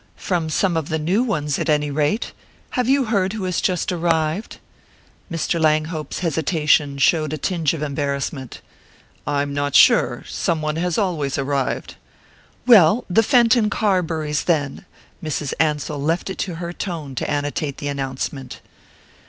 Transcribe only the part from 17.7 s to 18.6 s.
the announcement.